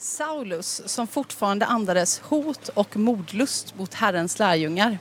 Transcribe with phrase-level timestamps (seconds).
[0.00, 4.98] Saulus, som fortfarande andades hot och mordlust mot Herrens lärjungar,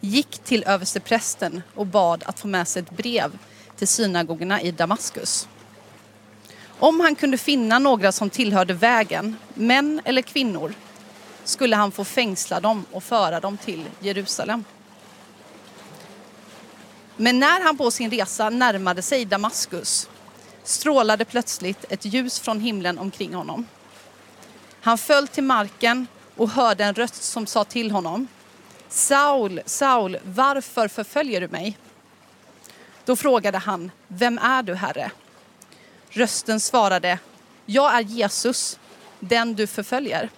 [0.00, 3.38] gick till översteprästen och bad att få med sig ett brev
[3.76, 5.48] till synagogorna i Damaskus.
[6.78, 10.74] Om han kunde finna några som tillhörde vägen, män eller kvinnor,
[11.44, 14.64] skulle han få fängsla dem och föra dem till Jerusalem.
[17.16, 20.08] Men när han på sin resa närmade sig Damaskus
[20.64, 23.66] strålade plötsligt ett ljus från himlen omkring honom.
[24.82, 28.28] Han föll till marken och hörde en röst som sa till honom
[28.88, 31.78] Saul, Saul, varför förföljer du mig?
[33.04, 35.10] Då frågade han, vem är du, Herre?
[36.08, 37.18] Rösten svarade,
[37.66, 38.78] jag är Jesus,
[39.20, 40.30] den du förföljer.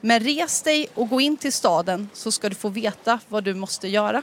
[0.00, 3.54] Men res dig och gå in till staden så ska du få veta vad du
[3.54, 4.22] måste göra.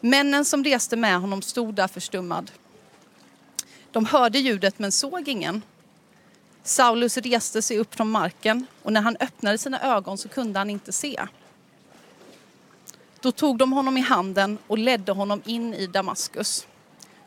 [0.00, 2.50] Männen som reste med honom stod där förstummad.
[3.92, 5.62] De hörde ljudet men såg ingen.
[6.62, 10.70] Saulus reste sig upp från marken och när han öppnade sina ögon så kunde han
[10.70, 11.26] inte se.
[13.20, 16.66] Då tog de honom i handen och ledde honom in i Damaskus.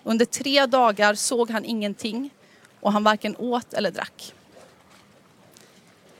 [0.04, 2.30] Under tre dagar såg han ingenting
[2.80, 4.34] och han varken åt eller drack.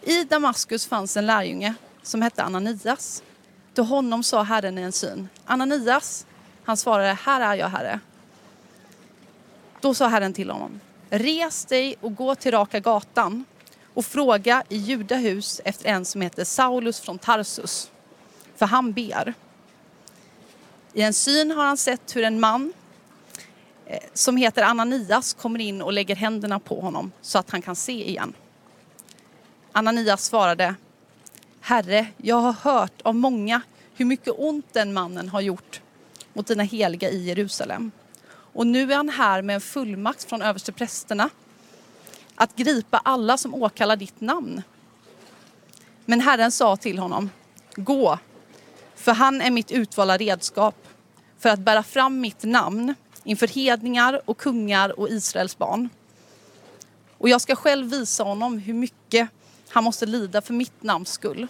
[0.02, 3.24] I Damaskus fanns en lärjunge som hette Ananias.
[3.74, 6.26] Till honom sa Herren i en syn, Ananias.
[6.64, 8.00] Han svarade, här är jag Herre.
[9.86, 13.46] Då sa Herren till honom, res dig och gå till Raka gatan
[13.94, 17.92] och fråga i Judahus efter en som heter Saulus från Tarsus,
[18.56, 19.34] för han ber.
[20.94, 22.74] I en syn har han sett hur en man
[23.86, 27.76] eh, som heter Ananias kommer in och lägger händerna på honom så att han kan
[27.76, 28.34] se igen.
[29.72, 30.76] Ananias svarade
[31.62, 33.62] Herre, jag har hört av många
[33.96, 35.82] hur mycket ont den mannen har gjort
[36.34, 37.92] mot dina heliga i Jerusalem.
[38.56, 41.30] Och nu är han här med en fullmakt från översteprästerna
[42.36, 44.62] att gripa alla som åkallar ditt namn.
[46.06, 47.30] Men Herren sa till honom,
[47.76, 48.20] gå,
[48.96, 50.76] för han är mitt utvalda redskap
[51.40, 55.90] för att bära fram mitt namn inför hedningar och kungar och Israels barn.
[57.18, 59.30] Och jag ska själv visa honom hur mycket
[59.70, 61.48] han måste lida för mitt namns skull.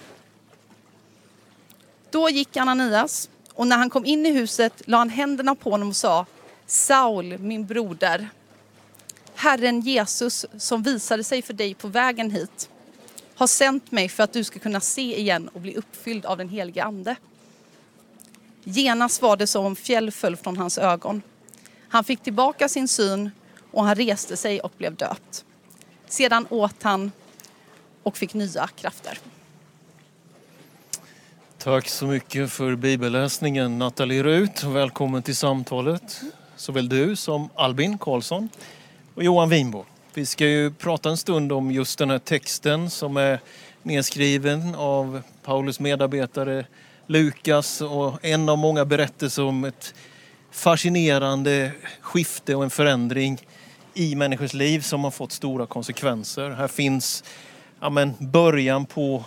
[2.12, 5.90] Då gick Ananias och när han kom in i huset la han händerna på honom
[5.90, 6.26] och sa
[6.68, 8.30] Saul, min broder,
[9.36, 12.70] Herren Jesus som visade sig för dig på vägen hit
[13.36, 16.50] har sänt mig för att du ska kunna se igen och bli uppfylld av den
[16.50, 17.16] helige Ande.
[18.64, 21.22] Genast var det som om fjäll föll från hans ögon.
[21.90, 23.32] Han fick tillbaka sin syn
[23.72, 25.46] och han reste sig och blev döpt.
[26.08, 27.12] Sedan åt han
[28.04, 29.20] och fick nya krafter.
[31.58, 34.64] Tack så mycket för bibelläsningen Nathalie Rut.
[34.64, 36.22] Välkommen till samtalet.
[36.58, 38.50] Såväl du som Albin Karlsson
[39.16, 39.86] och Johan Winbo.
[40.14, 43.40] Vi ska ju prata en stund om just den här texten som är
[43.84, 46.66] nedskriven av Paulus medarbetare
[47.08, 49.94] Lukas och en av många berättelser om ett
[50.52, 51.72] fascinerande
[52.02, 53.42] skifte och en förändring
[53.94, 56.50] i människors liv som har fått stora konsekvenser.
[56.50, 57.24] Här finns
[57.80, 59.24] ja, men, början på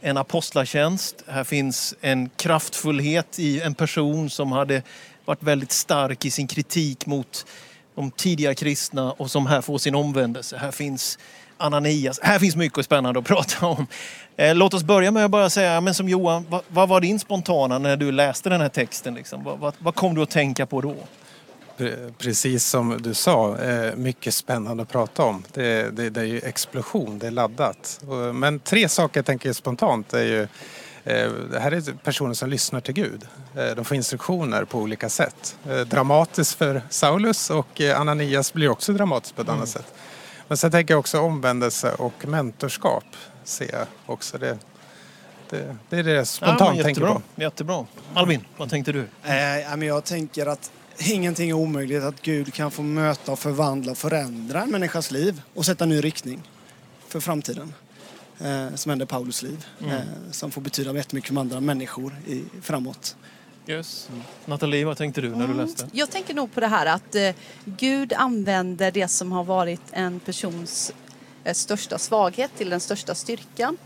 [0.00, 1.24] en apostlatjänst.
[1.26, 4.82] Här finns en kraftfullhet i en person som hade
[5.28, 7.46] varit väldigt stark i sin kritik mot
[7.94, 10.56] de tidiga kristna och som här får sin omvändelse.
[10.56, 11.18] Här finns
[11.56, 12.20] Ananias.
[12.22, 13.86] Här finns mycket spännande att prata om.
[14.36, 17.18] Eh, låt oss börja med att bara säga, men som Johan, vad, vad var din
[17.18, 19.14] spontana när du läste den här texten?
[19.14, 19.44] Liksom?
[19.44, 20.94] Vad, vad, vad kom du att tänka på då?
[22.18, 25.44] Precis som du sa, eh, mycket spännande att prata om.
[25.52, 28.00] Det, det, det är ju explosion, det är laddat.
[28.34, 30.48] Men tre saker jag tänker spontant är ju
[31.50, 33.26] det här är personer som lyssnar till Gud.
[33.56, 35.56] Eh, de får instruktioner på olika sätt.
[35.86, 39.58] Dramatiskt för Saulus och Ananias blir också dramatiskt på ett mm.
[39.58, 39.94] annat sätt.
[40.48, 43.04] Men sen tänker jag också omvändelse och mentorskap.
[43.44, 44.38] Ser jag också.
[44.38, 44.58] Det,
[45.50, 47.22] det, det är det jag spontant ja, tänker på.
[47.36, 47.86] Jättebra.
[48.14, 49.08] Albin, vad tänkte du?
[49.24, 53.98] Eh, jag tänker att ingenting är omöjligt att Gud kan få möta och förvandla och
[53.98, 56.42] förändra en människas liv och sätta en ny riktning
[57.08, 57.74] för framtiden.
[58.40, 59.66] Eh, som händer i Paulus liv.
[59.80, 59.92] Mm.
[59.92, 63.16] Eh, som får betyda jättemycket för andra människor i, framåt.
[63.66, 64.08] Yes.
[64.12, 64.22] Mm.
[64.44, 65.56] Nathalie, vad tänkte du när du mm.
[65.56, 65.88] läste?
[65.92, 67.30] Jag tänker nog på det här att eh,
[67.64, 70.92] Gud använder det som har varit en persons
[71.44, 73.76] eh, största svaghet till den största styrkan.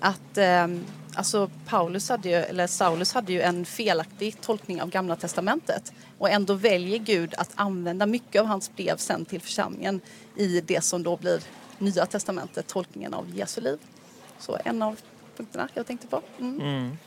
[0.00, 0.66] Att eh,
[1.14, 6.30] alltså Paulus hade ju, eller Saulus hade ju en felaktig tolkning av Gamla Testamentet och
[6.30, 10.00] ändå väljer Gud att använda mycket av hans brev sen till församlingen
[10.36, 11.40] i det som då blir
[11.78, 13.78] Nya Testamentet, tolkningen av Jesu liv.
[14.38, 14.96] Så en av
[15.36, 16.22] punkterna jag tänkte på.
[16.38, 16.60] Mm.
[16.60, 16.98] Mm.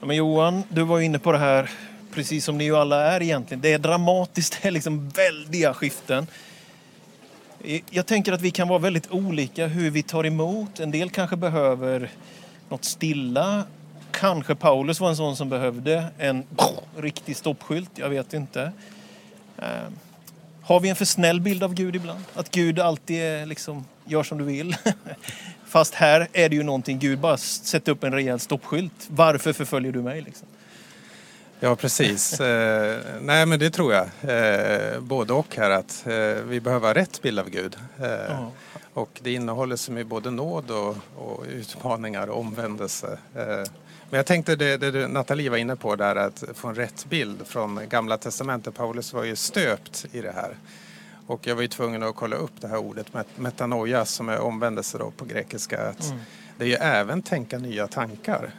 [0.00, 1.70] Ja, men Johan, du var inne på det här,
[2.12, 3.60] precis som ni ju alla är egentligen.
[3.60, 6.26] Det är dramatiskt, det är liksom väldiga skiften.
[7.90, 10.80] Jag tänker att vi kan vara väldigt olika hur vi tar emot.
[10.80, 12.10] En del kanske behöver
[12.68, 13.64] något stilla.
[14.10, 16.44] Kanske Paulus var en sån som behövde en
[16.96, 17.90] riktig stoppskylt.
[17.94, 18.72] Jag vet inte.
[19.58, 19.66] Eh,
[20.62, 22.24] har vi en för snäll bild av Gud ibland?
[22.34, 24.76] Att Gud alltid är liksom, gör som du vill.
[25.66, 28.92] Fast här är det ju någonting, Gud bara sätter upp en rejäl stoppskylt.
[29.08, 30.20] Varför förföljer du mig?
[30.20, 30.48] Liksom?
[31.60, 32.40] Ja, precis.
[32.40, 34.06] eh, nej, men det tror jag.
[34.22, 37.76] Eh, både och här att eh, vi behöver ha rätt bild av Gud.
[38.00, 38.48] Eh,
[38.94, 43.18] och det innehåller som i både nåd och, och utmaningar och omvändelse.
[43.36, 43.64] Eh,
[44.10, 47.46] men jag tänkte det, det Nathalie var inne på där att få en rätt bild
[47.46, 48.74] från Gamla Testamentet.
[48.74, 50.56] Paulus var ju stöpt i det här.
[51.26, 54.98] Och jag var ju tvungen att kolla upp det här ordet metanoia som är omvändelse
[54.98, 55.88] då på grekiska.
[55.88, 56.18] Att mm.
[56.58, 58.50] Det är ju även tänka nya tankar.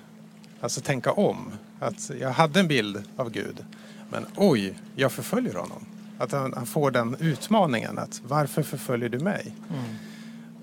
[0.61, 1.51] Alltså tänka om.
[1.79, 3.65] Att jag hade en bild av Gud
[4.13, 5.85] men oj, jag förföljer honom.
[6.17, 9.55] Att han, han får den utmaningen att varför förföljer du mig?
[9.69, 9.95] Mm.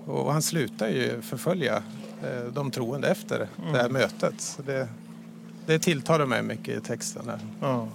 [0.05, 1.83] Och han slutar ju förfölja
[2.23, 3.73] eh, de troende efter mm.
[3.73, 4.01] det här mm.
[4.01, 4.41] mötet.
[4.41, 4.87] Så det,
[5.65, 7.29] det tilltalar mig mycket i texten.
[7.29, 7.39] Här.
[7.61, 7.87] Ja.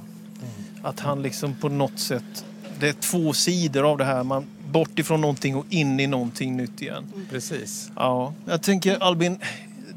[0.83, 2.45] Att han liksom på något sätt
[2.81, 4.25] det är två sidor av det här.
[4.25, 7.13] Man, bort ifrån någonting och in i någonting nytt igen.
[7.15, 7.27] Mm.
[7.31, 7.91] Precis.
[7.97, 9.39] Ja, jag tänker Albin,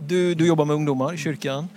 [0.07, 1.67] du, du jobbar med ungdomar i kyrkan.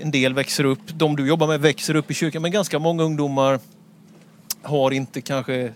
[0.00, 3.02] En del växer upp, de du jobbar med växer upp i kyrkan, men ganska många
[3.02, 3.60] ungdomar
[4.62, 5.72] har inte kanske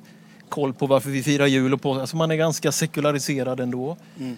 [0.49, 3.97] koll på varför vi firar jul och på, alltså man är ganska sekulariserad ändå.
[4.19, 4.37] Mm.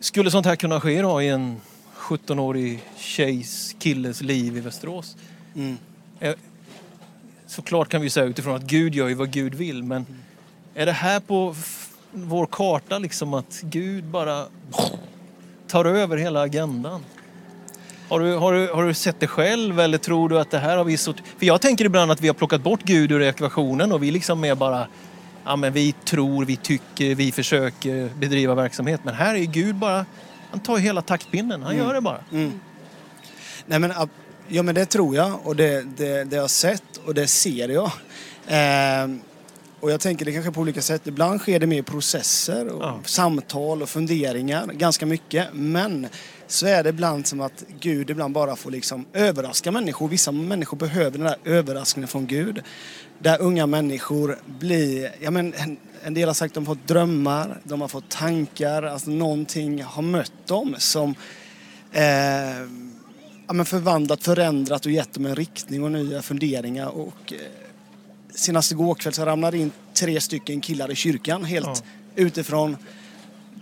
[0.00, 1.60] Skulle sånt här kunna ske då i en
[1.96, 5.16] 17-årig tjejs, killes liv i Västerås?
[5.54, 5.78] Mm
[7.48, 10.06] såklart kan vi säga utifrån att Gud gör ju vad Gud vill men
[10.74, 11.54] är det här på
[12.12, 14.46] vår karta liksom att Gud bara
[15.68, 17.04] tar över hela agendan?
[18.08, 20.76] Har du, har, du, har du sett det själv eller tror du att det här
[20.76, 21.12] har vi så...
[21.12, 24.44] För jag tänker ibland att vi har plockat bort Gud ur ekvationen och vi liksom
[24.44, 24.86] är bara...
[25.44, 29.00] Ja men vi tror, vi tycker, vi försöker bedriva verksamhet.
[29.04, 30.06] Men här är Gud bara...
[30.50, 31.86] Han tar hela taktpinnen, han mm.
[31.86, 32.18] gör det bara.
[32.32, 32.60] Mm.
[33.66, 33.92] Nej men
[34.50, 37.68] Ja men det tror jag och det, det, det har jag sett och det ser
[37.68, 37.90] jag.
[38.46, 39.08] Eh,
[39.80, 41.06] och jag tänker det kanske på olika sätt.
[41.06, 43.00] Ibland sker det mer processer och ja.
[43.04, 45.48] samtal och funderingar, ganska mycket.
[45.52, 46.06] Men
[46.46, 50.08] så är det ibland som att Gud ibland bara får liksom överraska människor.
[50.08, 52.62] Vissa människor behöver den där överraskningen från Gud.
[53.18, 55.54] Där unga människor blir, ja men
[56.04, 59.82] en del har sagt att de har fått drömmar, de har fått tankar, alltså någonting
[59.82, 61.14] har mött dem som
[61.92, 62.87] eh,
[63.48, 66.86] ja, men förvandlat, förändrat och gett dem en riktning och nya funderingar.
[66.86, 67.38] Och, eh,
[68.34, 71.82] senast igår kväll så ramlade in tre stycken killar i kyrkan helt ja.
[72.14, 72.76] utifrån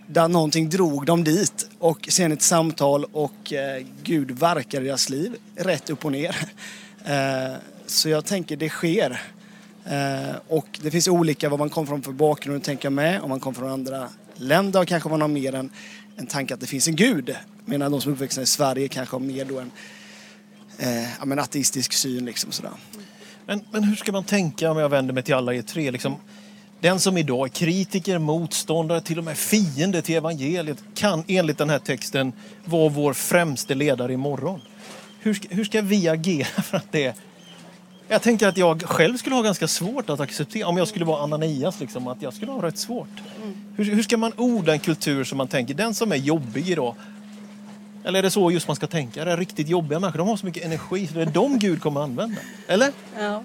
[0.06, 5.08] där någonting drog dem dit och sen ett samtal och eh, Gud verkar i deras
[5.08, 6.36] liv rätt upp och ner.
[7.08, 7.54] Eh,
[7.86, 9.22] så jag tänker det sker.
[9.84, 13.20] Eh, och det finns olika vad man kommer från för bakgrund tänker jag med.
[13.20, 15.70] Om man kommer från andra länder kanske man har mer en,
[16.16, 17.36] en tanke att det finns en gud.
[17.64, 19.70] Medan de som är uppväxta i Sverige kanske har mer då en
[20.78, 22.24] eh, men ateistisk syn.
[22.24, 22.72] Liksom, sådär.
[23.46, 25.90] Men, men hur ska man tänka om jag vänder mig till alla er tre?
[25.90, 26.16] Liksom,
[26.80, 31.70] den som idag är kritiker, motståndare, till och med fiende till evangeliet kan enligt den
[31.70, 32.32] här texten
[32.64, 34.60] vara vår främste ledare imorgon.
[35.20, 37.14] Hur ska, hur ska vi agera för att det
[38.08, 41.22] jag tänker att jag själv skulle ha ganska svårt att acceptera, om jag skulle vara
[41.22, 43.08] Ananias, liksom, att jag skulle ha rätt svårt.
[43.42, 43.56] Mm.
[43.76, 46.94] Hur, hur, ska man orda en kultur som man tänker, den som är jobbig idag,
[48.04, 49.22] eller är det så just man ska tänka?
[49.22, 50.18] Är riktigt jobbiga människor?
[50.18, 52.40] De har så mycket energi så det är de Gud kommer använda.
[52.68, 52.92] Eller?
[53.18, 53.42] Ja.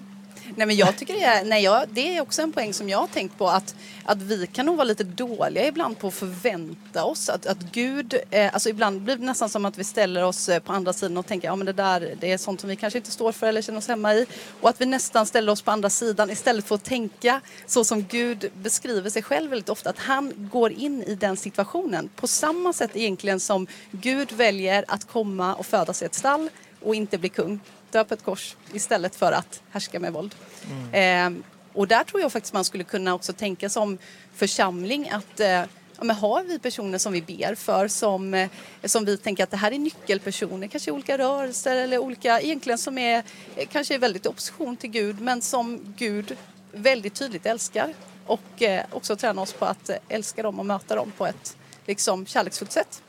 [0.56, 2.98] Nej, men jag tycker det är, nej, jag, det är också en poäng som jag
[2.98, 7.04] har tänkt på att, att vi kan nog vara lite dåliga ibland på att förvänta
[7.04, 10.48] oss att, att Gud, eh, alltså ibland blir det nästan som att vi ställer oss
[10.48, 12.76] eh, på andra sidan och tänker ja men det där det är sånt som vi
[12.76, 14.26] kanske inte står för eller känner oss hemma i.
[14.60, 18.02] Och att vi nästan ställer oss på andra sidan istället för att tänka så som
[18.02, 22.72] Gud beskriver sig själv väldigt ofta att han går in i den situationen på samma
[22.72, 26.48] sätt egentligen som Gud väljer att komma och födas i ett stall
[26.80, 27.60] och inte bli kung
[27.92, 30.34] dö på ett kors istället för att härska med våld.
[30.70, 31.36] Mm.
[31.36, 33.98] Eh, och där tror jag faktiskt man skulle kunna också tänka som
[34.34, 38.50] församling att eh, ja, men har vi personer som vi ber för som, eh,
[38.84, 42.78] som vi tänker att det här är nyckelpersoner, kanske i olika rörelser eller olika, egentligen
[42.78, 43.22] som är
[43.56, 46.36] eh, kanske är väldigt opposition till Gud men som Gud
[46.72, 47.94] väldigt tydligt älskar
[48.26, 51.56] och eh, också träna oss på att eh, älska dem och möta dem på ett
[51.86, 53.02] liksom, kärleksfullt sätt.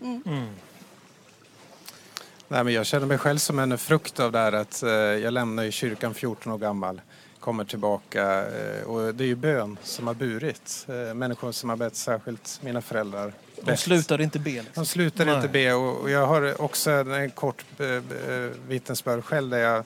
[0.00, 0.22] Mm.
[0.26, 0.48] Mm.
[2.52, 5.32] Nej, men jag känner mig själv som en frukt av det här att eh, jag
[5.32, 7.00] lämnar kyrkan 14 år gammal,
[7.40, 10.86] kommer tillbaka eh, och det är ju bön som har burit.
[10.88, 13.32] Eh, människor som har bett, särskilt mina föräldrar.
[13.56, 13.80] De bett.
[13.80, 14.50] slutar inte be?
[14.50, 14.70] Liksom.
[14.74, 15.36] De slutar Nej.
[15.36, 17.86] inte be och, jag har också en kort eh,
[18.68, 19.84] vittnesbörd själv där jag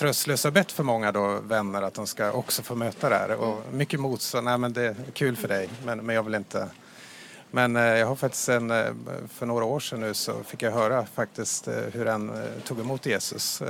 [0.00, 3.34] har bett för många då, vänner att de ska också få möta det här.
[3.34, 4.44] Och mycket motstånd.
[4.44, 6.68] Nej men det är kul för dig men, men jag vill inte.
[7.54, 8.86] Men eh, jag har faktiskt en, eh,
[9.28, 12.18] för några år sedan nu så fick jag höra faktiskt eh, hur eh,
[12.64, 13.62] tog emot Jesus.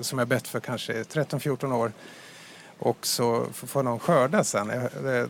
[0.00, 1.92] som jag bett för kanske 13-14 år.
[2.78, 4.72] Och så får någon skörda sen.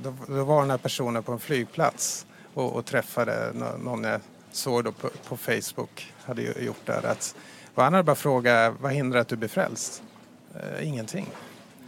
[0.02, 4.21] Då, var den här personen på en flygplats och, och träffade nå- någon jag
[4.52, 6.14] såg då på, på Facebook.
[6.25, 7.35] Hade gjort där att,
[7.75, 10.02] och han hade bara frågat vad hindrar att du blir frälst?
[10.55, 11.26] Eh, ingenting.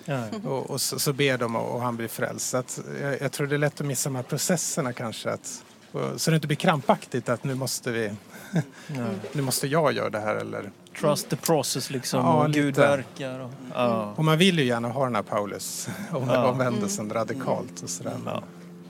[0.05, 0.25] Ja.
[0.45, 2.55] Och, och så, så ber de och, och han blir frälst.
[2.55, 5.31] Att, jag, jag tror det är lätt att missa de här processerna kanske.
[5.31, 5.65] Att,
[6.17, 8.11] så det inte blir krampaktigt att nu måste vi,
[9.33, 10.71] nu måste jag göra det här eller.
[11.01, 12.21] Trust the process liksom.
[12.21, 13.41] Ja, och Gud verkar.
[13.41, 14.13] Och, ja.
[14.17, 16.47] Och man vill ju gärna ha den här Paulus om Ja.
[16.51, 18.13] omvändelsen radikalt och sådär.
[18.27, 18.43] Ja.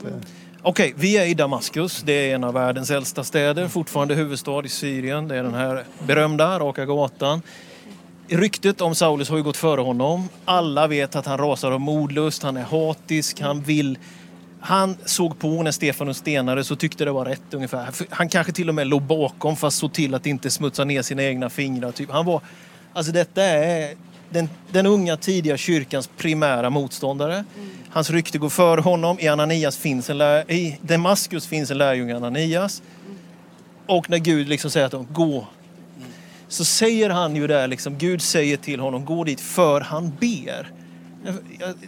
[0.03, 0.21] Det,
[0.63, 2.01] Okej, vi är i Damaskus.
[2.05, 5.27] Det är en av världens äldsta städer, fortfarande huvudstad i Syrien.
[5.27, 7.41] Det är den här berömda Raka gatan.
[8.27, 10.29] Ryktet om Saulus har ju gått före honom.
[10.45, 13.97] Alla vet att han rasar av modlust, han är hatisk, han vill...
[14.63, 17.89] Han såg på när Stefanus stenade så tyckte det var rätt ungefär.
[18.09, 21.23] Han kanske till och med låg bakom fast såg till att inte smutsa ner sina
[21.23, 21.91] egna fingrar.
[21.91, 22.11] Typ.
[22.11, 22.41] Han var...
[22.93, 23.95] Alltså detta är
[24.29, 27.43] den, den unga tidiga kyrkans primära motståndare.
[27.89, 29.19] Hans rykte går före honom.
[29.19, 32.81] I, Ananias finns en lär, I Damaskus finns en lärjunge Ananias.
[33.87, 35.47] Och när Gud liksom säger att de gå.
[36.47, 40.71] Så säger han ju där, liksom, Gud säger till honom, gå dit för han ber.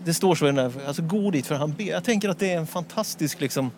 [0.06, 1.84] Det står så i den där, alltså gå dit för han ber.
[1.84, 3.72] Jag tänker att det är en fantastisk, liksom,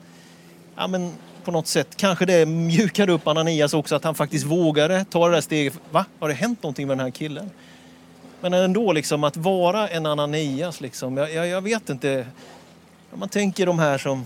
[0.76, 1.12] ja men
[1.44, 5.36] på något sätt, kanske det mjukar upp Ananias också, att han faktiskt vågade ta det
[5.36, 5.74] där steget.
[5.92, 6.06] Va?
[6.20, 7.52] Har det hänt någonting med den här killen?
[8.42, 12.28] Men ändå liksom att vara en Ananias liksom, jag, jag, jag vet inte.
[13.12, 14.26] Om man tänker de här som,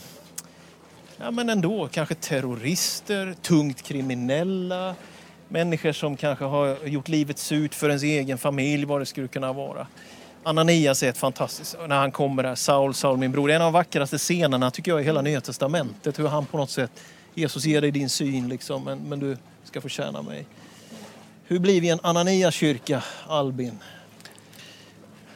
[1.17, 4.95] ja men ändå kanske terrorister, tungt kriminella,
[5.47, 9.53] människor som kanske har gjort livet surt för ens egen familj, vad det skulle kunna
[9.53, 9.87] vara.
[10.43, 13.47] Ananias är ett fantastiskt, när han kommer där, Saul, Saul min bror.
[13.47, 16.19] Det är en av de vackraste scenerna tycker jag i hela Nya Testamentet.
[16.19, 16.91] Hur han på något sätt,
[17.35, 20.45] Jesus ger dig din syn liksom, men, men du ska få tjäna mig.
[21.45, 23.79] Hur blir vi en Ananias-kyrka, Albin?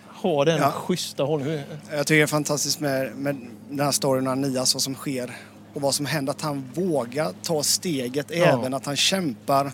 [0.07, 0.71] Har den Ja.
[0.71, 1.63] schyssta hållningen?
[1.91, 5.35] Jag tycker det är fantastiskt med, med den här storyn av Nias, vad som sker
[5.73, 6.31] och vad som händer.
[6.33, 8.35] Att han vågar ta steget, Ja.
[8.45, 9.71] även att han kämpar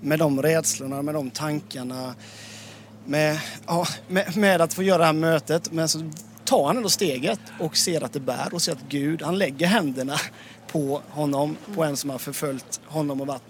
[0.00, 2.14] med de rädslorna, med de tankarna.
[3.06, 5.72] Med, ja, med, med att få göra det här mötet.
[5.72, 6.10] Men så
[6.44, 9.66] tar han ändå steget och ser att det bär och ser att Gud, han lägger
[9.66, 10.16] händerna
[10.72, 13.42] på honom, på en som har förföljt honom och varit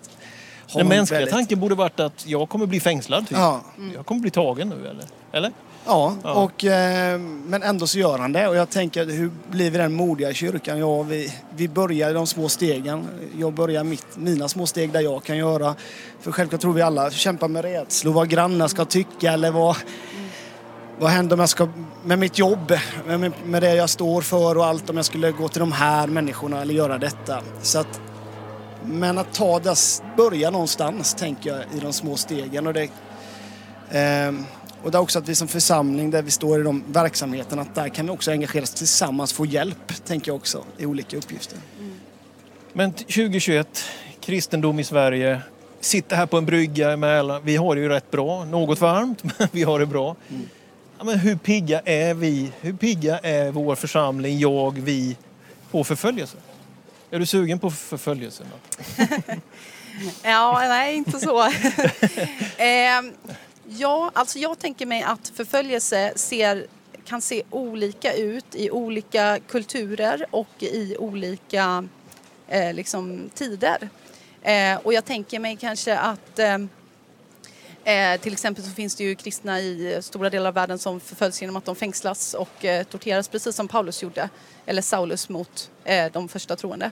[0.74, 3.28] Den mänskliga väldigt- tanken borde varit att jag kommer bli fängslad.
[3.28, 3.38] Typ.
[3.38, 3.60] Ja,
[3.94, 5.04] Jag kommer bli tagen nu eller?
[5.32, 5.52] Eller?
[5.86, 6.32] Ja, Ja.
[6.32, 8.48] Och, eh, men ändå så gör han det.
[8.48, 10.78] Och jag tänker, hur blir vi den modiga kyrkan?
[10.78, 13.08] Ja, vi, vi börjar i de små stegen.
[13.38, 15.74] Jag börjar mitt, mina små steg där jag kan göra.
[16.20, 19.76] För självklart tror vi alla kämpar med rädslor, vad grannar ska tycka eller vad,
[20.98, 21.68] vad händer om jag ska,
[22.04, 22.72] med mitt jobb,
[23.06, 26.06] med, med det jag står för och allt om jag skulle gå till de här
[26.06, 27.40] människorna eller göra detta.
[27.62, 28.00] Så att,
[28.84, 29.76] men att ta det,
[30.16, 32.66] börja någonstans tänker jag i de små stegen.
[32.66, 32.90] Och det,
[33.90, 34.44] Ehm,
[34.86, 37.74] och det är också att vi som församling där vi står i de verksamheterna, att
[37.74, 41.58] där kan vi också engagera oss tillsammans, få hjälp, tänker jag också, i olika uppgifter.
[42.72, 43.84] Men t- 2021,
[44.20, 45.40] kristendom i Sverige.
[45.80, 47.42] Sitter här på en brygga i Mälaren.
[47.44, 48.44] Vi har det ju rätt bra.
[48.44, 50.16] Något varmt, men vi har det bra.
[50.98, 52.52] Ja, men hur pigga är vi?
[52.60, 55.16] Hur pigga är vår församling, jag, vi,
[55.70, 56.36] på förföljelse?
[57.10, 58.44] Är du sugen på förföljelse?
[60.22, 61.42] Ja, nej, inte så.
[62.56, 63.12] Ehm,
[63.68, 66.66] ja, alltså jag tänker mig att förföljelse ser,
[67.04, 71.88] kan se olika ut i olika kulturer och i olika
[72.48, 73.88] eh, liksom, tider.
[74.42, 76.58] Eh, och jag tänker mig kanske att eh,
[77.84, 81.40] eh, till exempel så finns det ju kristna i stora delar av världen som förföljs
[81.40, 84.28] genom att de fängslas och eh, torteras precis som Paulus gjorde,
[84.66, 86.90] eller Saulus mot eh, de första troende.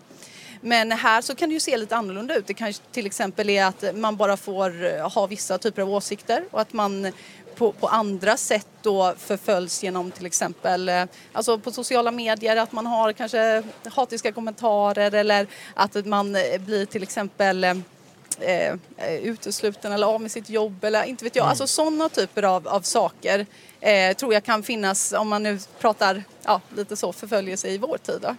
[0.66, 2.46] Men här så kan det ju se lite annorlunda ut.
[2.46, 6.44] Det kanske till exempel är att man bara får eh, ha vissa typer av åsikter
[6.50, 7.12] och att man
[7.54, 12.72] på, på andra sätt då förföljs genom till exempel eh, alltså på sociala medier, att
[12.72, 13.62] man har kanske
[13.94, 18.74] hatiska kommentarer eller att man eh, blir till exempel eh,
[19.22, 21.46] utesluten eller av med sitt jobb eller inte vet jag.
[21.46, 23.46] Alltså sådana typer av, av saker
[23.80, 27.98] eh, tror jag kan finnas om man nu pratar ja, lite så förföljelse i vår
[27.98, 28.18] tid.
[28.22, 28.36] Då.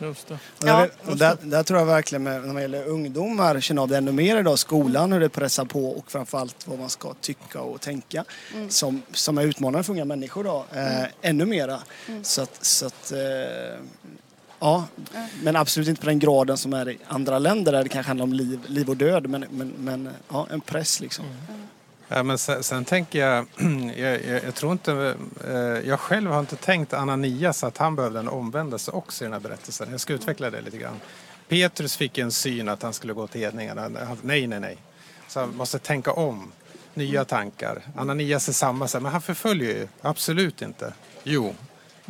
[0.00, 0.34] Just det.
[0.34, 0.76] Och Ja.
[0.76, 3.96] där, och där, där tror jag verkligen med, när det gäller ungdomar känner av det
[3.96, 4.58] ännu mer idag.
[4.58, 8.24] Skolan, hur det pressar på och framförallt vad man ska tycka och tänka.
[8.68, 10.64] Som, som är utmanande för unga människor då.
[10.74, 11.78] Eh, ännu mera.
[12.22, 13.18] Så att, så att eh,
[14.58, 14.84] ja,
[15.42, 18.24] men absolut inte på den graden som är i andra länder där det kanske handlar
[18.24, 19.26] om liv, liv och död.
[19.28, 21.24] Men, men, men ja, en press liksom.
[22.12, 23.46] Ja, men sen, sen tänker jag,
[23.96, 25.14] jag, jag, jag tror inte,
[25.48, 25.54] eh,
[25.88, 29.40] jag själv har inte tänkt Ananias att han behövde en omvändelse också i den här
[29.40, 29.88] berättelsen.
[29.90, 31.00] Jag ska utveckla det lite grann.
[31.48, 33.88] Petrus fick en syn att han skulle gå till hedningarna.
[34.22, 34.76] Nej, nej, nej.
[35.28, 36.52] Så han måste tänka om.
[36.94, 37.82] Nya tankar.
[37.96, 39.88] Ananias är samma, men han förföljer ju.
[40.02, 40.92] Absolut inte.
[41.22, 41.54] Jo,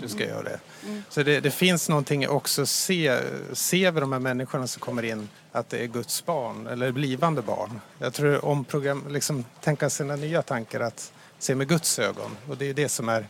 [0.01, 0.61] du ska göra det.
[1.09, 3.19] Så det, det finns någonting också, se,
[3.53, 7.43] ser vi de här människorna som kommer in att det är Guds barn eller blivande
[7.43, 7.81] barn.
[7.99, 12.57] Jag tror om program, liksom tänka sina nya tankar att se med Guds ögon och
[12.57, 13.27] det är det som är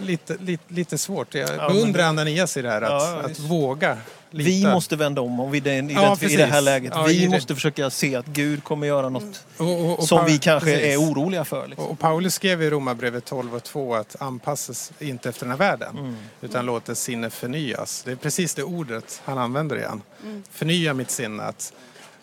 [0.00, 1.34] lite, lite, lite svårt.
[1.34, 3.96] Jag Ja, men beundrar det- Ananias i det här att, Ja, att våga
[4.30, 4.48] lita.
[4.50, 6.92] Vi måste vända om om vi den, i, Ja, det, i det här läget.
[6.96, 10.24] Ja, vi det- måste försöka se att Gud kommer göra något och, och, och som
[10.24, 10.86] vi kanske precis.
[10.86, 11.66] är oroliga för.
[11.66, 11.84] Liksom.
[11.86, 15.58] Och och Paulus skrev i Romarbrevet 12 och 2 att anpassas inte efter den här
[15.58, 16.16] världen Mm.
[16.40, 18.02] utan låt ett sinne förnyas.
[18.02, 20.02] Det är precis det ordet han använder igen.
[20.50, 21.42] Förnya mitt sinne.
[21.42, 21.72] Att,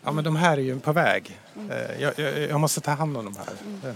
[0.04, 1.40] ja, men de här är ju på väg.
[1.70, 3.90] Eh, Jag, jag, jag måste ta hand om de här.
[3.90, 3.96] Eh,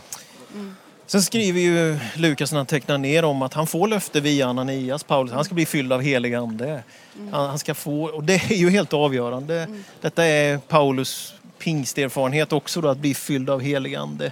[1.09, 5.03] Sen skriver ju Lukas när han tecknar ner om att han får löfte via Ananias,
[5.03, 5.33] Paulus.
[5.33, 6.83] Han ska bli fylld av helig ande.
[7.31, 9.67] Han, han ska få, och det är ju helt avgörande.
[10.01, 14.31] Detta är Paulus pingsterfarenhet också då, att bli fylld av helig ande.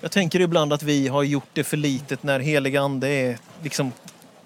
[0.00, 3.92] Jag tänker ibland att vi har gjort det för litet när helig ande är liksom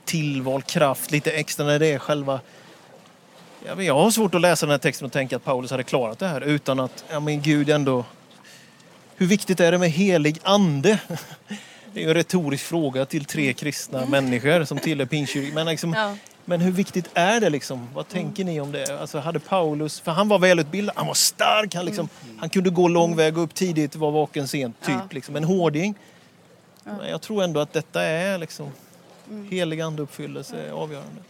[0.04, 2.40] tillvald kraft, lite extra när det är själva
[3.78, 6.28] Jag har svårt att läsa den här texten och tänka att Paulus hade klarat det
[6.28, 8.04] här utan att ja, men Gud ändå
[9.16, 10.98] hur viktigt är det med helig ande?
[11.92, 15.54] Det är ju en retorisk fråga till tre kristna människor som tillhör Pingstkyrkan.
[15.54, 16.16] Men, liksom, Ja.
[16.44, 17.50] men hur viktigt är det?
[17.50, 17.88] Liksom?
[17.94, 19.00] Vad tänker ni om det?
[19.00, 22.88] Alltså, hade Paulus, för han var välutbildad, han var stark, han, liksom, han kunde gå
[22.88, 24.76] lång väg, gå upp tidigt, vara vaken sent.
[24.80, 25.00] Typ, Ja.
[25.10, 25.94] liksom, en hårding.
[26.84, 28.72] Men jag tror ändå att detta är liksom,
[29.50, 31.22] helig andeuppfyllelse är avgörande.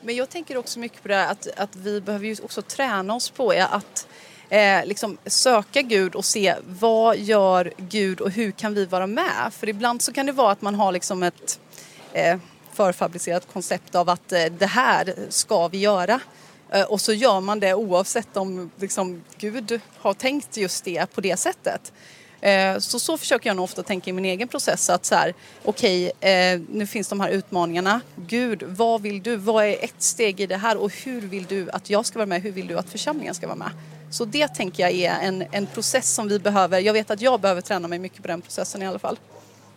[0.00, 3.14] Men jag tänker också mycket på det här att, att vi behöver ju också träna
[3.14, 4.06] oss på att
[4.52, 9.52] eh, liksom söka Gud och se vad gör Gud och hur kan vi vara med?
[9.52, 11.60] För ibland så kan det vara att man har liksom ett
[12.12, 12.38] eh,
[12.72, 16.20] förfabricerat koncept av att eh, det här ska vi göra.
[16.70, 21.20] Eh, och så gör man det oavsett om liksom, Gud har tänkt just det på
[21.20, 21.92] det sättet.
[22.40, 25.34] Eh, så, så försöker jag nog ofta tänka i min egen process att så här,
[25.64, 28.00] okej, eh, nu finns de här utmaningarna.
[28.16, 29.36] Gud, vad vill du?
[29.36, 32.26] Vad är ett steg i det här och hur vill du att jag ska vara
[32.26, 32.42] med?
[32.42, 33.70] Hur vill du att församlingen ska vara med?
[34.12, 36.80] Så det tänker jag är en, en process som vi behöver.
[36.80, 39.18] Jag vet att jag behöver träna mig mycket på den processen i alla fall.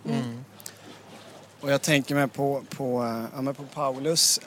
[0.05, 0.19] Mm.
[0.19, 0.45] Mm.
[1.61, 3.03] Och jag tänker mig på, på,
[3.35, 4.41] ja, men på Paulus.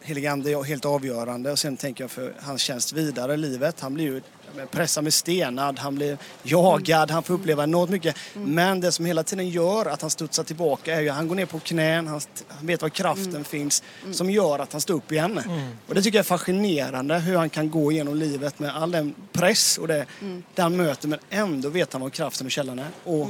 [0.00, 3.80] Helig ande är helt avgörande och sen tänker jag för hans tjänst vidare i livet.
[3.80, 4.22] Han blir ju
[4.58, 8.16] ja, pressad med stenad, han blir jagad, han får uppleva enormt mycket.
[8.34, 11.34] Men det som hela tiden gör att han studsar tillbaka är ju att han går
[11.34, 12.20] ner på knän, han,
[12.60, 15.40] vet var kraften finns som gör att han står upp igen.
[15.86, 19.14] Och det tycker jag är fascinerande hur han kan gå igenom livet med all den
[19.32, 20.06] press och det,
[20.54, 22.88] det han möter men ändå vet han var kraften och källan är.
[23.04, 23.28] Och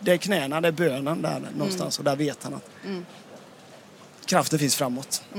[0.00, 2.68] det är knäna, det är bönen där någonstans och där vet han att
[4.26, 5.22] kraften finns framåt.
[5.34, 5.38] Ja,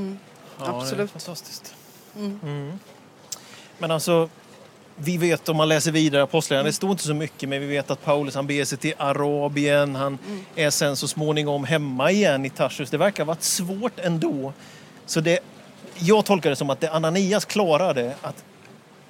[0.57, 1.11] Det är Absolut.
[1.11, 1.75] fantastiskt.
[2.15, 2.79] Mm.
[3.77, 4.29] Men alltså,
[4.95, 7.91] vi vet om man läser vidare Apostlagärningarna, det står inte så mycket, men vi vet
[7.91, 10.17] att Paulus han beger sig till Arabien, han
[10.55, 12.89] är sen så småningom hemma igen i Tarsus.
[12.89, 14.53] Det verkar ha varit svårt ändå.
[15.05, 15.39] Så det,
[15.99, 18.43] jag tolkar det som att det Ananias klarade att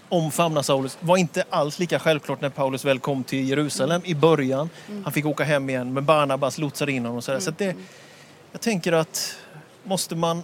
[0.09, 4.69] omfamna Saulus var inte alls lika självklart när Paulus väl kom till Jerusalem i början.
[5.03, 7.17] Han fick åka hem igen, men Barnabas lotsade in honom.
[7.17, 7.39] Och sådär.
[7.39, 7.75] Så det,
[8.51, 9.37] jag tänker att
[9.83, 10.43] måste man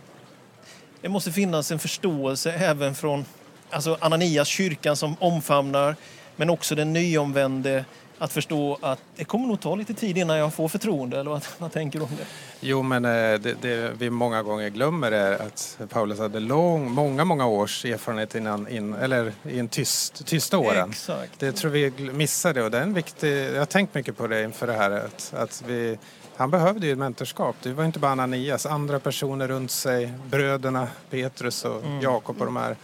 [1.02, 3.26] det måste finnas en förståelse även från
[3.70, 5.96] alltså Ananias, kyrkan som omfamnar,
[6.36, 7.86] men också den nyomvände
[8.20, 11.20] att förstå att det kommer nog ta lite tid innan jag får förtroende.
[11.20, 12.26] Eller vad, vad tänker du om det?
[12.60, 17.26] Jo, men eh, det, det vi många gånger glömmer är att Paulus hade lång, många,
[17.26, 20.90] många års erfarenhet innan, in, eller i en tyst, tysta åren.
[20.90, 21.40] Exakt.
[21.40, 24.44] Det tror vi missade och det är en viktig, jag har tänkt mycket på det
[24.44, 25.98] inför det här att, att vi,
[26.36, 27.56] han behövde ju ett mentorskap.
[27.64, 32.56] Det var inte bara Ananias, andra personer runt sig, bröderna Petrus och Jakob och de
[32.56, 32.76] här.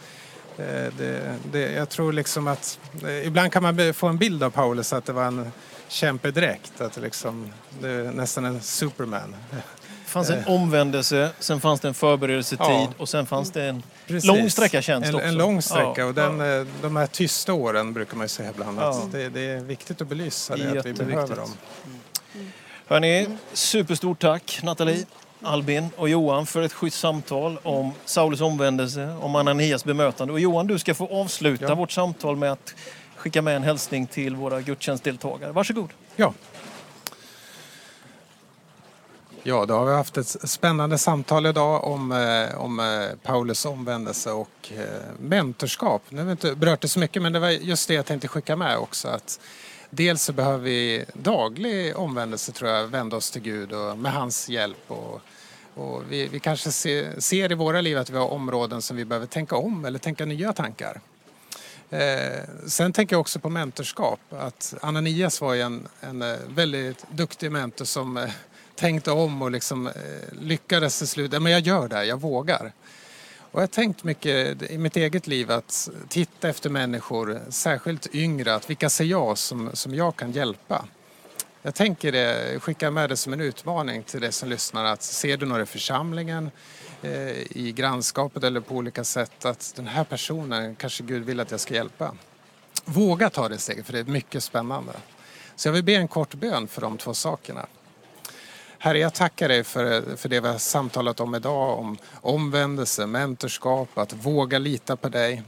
[0.58, 0.66] Eh,
[0.98, 4.94] Det, det, jag tror liksom att eh, ibland kan man få en bild av Paulus
[4.94, 5.52] att det var en
[5.88, 9.36] kämpedräkt, att det liksom, det är nästan en superman.
[9.52, 12.94] Det fanns en omvändelse, sen fanns det en förberedelsetid Ja.
[12.98, 14.28] och sen fanns det en Precis.
[14.28, 15.28] lång sträcka tjänst en, också.
[15.28, 16.06] En lång sträcka Ja.
[16.06, 18.90] och den, eh, de här tysta åren brukar man ju säga ibland Ja.
[18.90, 21.50] att det, det är viktigt att belysa det, att vi behöver dem.
[22.88, 25.06] Hörni, superstort tack Nathalie,
[25.46, 30.34] Albin och Johan för ett schysst samtal om Saulus omvändelse, om Ananias bemötande.
[30.34, 31.76] Och Johan, du ska få avsluta Ja.
[31.76, 32.76] vårt samtal med att
[33.16, 35.52] skicka med en hälsning till våra gudstjänstdeltagare.
[35.52, 35.90] Varsågod.
[36.16, 36.34] Ja.
[39.48, 44.32] Ja, då har vi haft ett spännande samtal idag om, eh, om eh, Paulus omvändelse
[44.32, 44.84] och eh,
[45.20, 46.02] mentorskap.
[46.10, 48.28] Nu har vi inte berört det så mycket, men det var just det jag tänkte
[48.28, 49.08] skicka med också.
[49.08, 49.40] Att
[49.96, 54.50] dels så behöver vi daglig omvändelse tror jag, vända oss till Gud och med hans
[54.50, 54.84] hjälp.
[54.88, 55.22] Och,
[55.74, 59.06] och vi, vi kanske ser, ser i våra liv att vi har områden som vi
[59.06, 61.02] behöver tänka om eller tänka nya tankar.
[61.90, 64.20] Eh, sen tänker jag också på mentorskap.
[64.30, 68.30] Att Ananias var ju en, en eh, väldigt duktig mentor som eh,
[68.76, 69.94] tänkte om och liksom, eh,
[70.42, 71.32] lyckades till slut.
[71.32, 72.72] Men jag gör det, jag vågar.
[73.56, 78.56] Och jag har tänkt mycket i mitt eget liv att titta efter människor, särskilt yngre,
[78.56, 80.86] att vilka ser jag som, som jag kan hjälpa?
[81.62, 85.38] Jag tänker det, skickar med det som en utmaning till dig som lyssnar att ser
[85.38, 86.52] du några i församlingen,
[87.02, 91.52] eh, i grannskapet eller på olika sätt att den här personen kanske Gud vill att
[91.52, 92.16] jag ska hjälpa.
[92.86, 94.94] Våga ta det steget för det är mycket spännande.
[95.56, 97.66] Så jag vill be en kort bön för de två sakerna.
[98.86, 103.98] Herre, jag tackar dig för, för det vi har samtalat om idag, om omvändelse, mentorskap,
[103.98, 105.44] att våga lita på dig.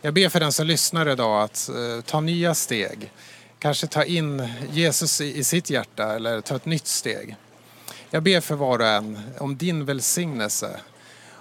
[0.00, 3.12] Jag ber för den som lyssnar idag att uh, ta nya steg.
[3.58, 7.36] Kanske ta in Jesus i, i sitt hjärta eller ta ett nytt steg.
[8.10, 10.80] Jag ber för var och en om din välsignelse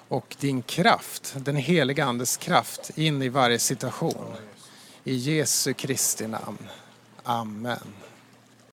[0.08, 4.36] och din kraft, den heliga Andes kraft in i varje situation.
[5.04, 6.68] I Jesu Kristi namn.
[7.24, 7.94] Amen.